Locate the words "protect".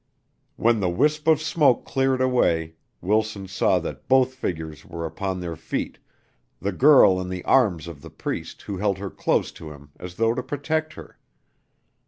10.41-10.93